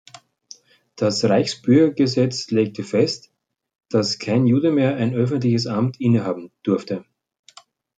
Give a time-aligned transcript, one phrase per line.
[0.95, 3.29] Das Reichsbürgergesetz legte fest,
[3.91, 7.05] dass kein Jude mehr ein öffentliches Amt innehaben durfte.